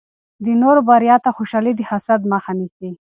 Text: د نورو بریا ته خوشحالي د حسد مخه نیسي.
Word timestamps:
د 0.45 0.47
نورو 0.61 0.81
بریا 0.89 1.15
ته 1.23 1.29
خوشحالي 1.37 1.73
د 1.75 1.81
حسد 1.89 2.21
مخه 2.31 2.51
نیسي. 2.59 2.89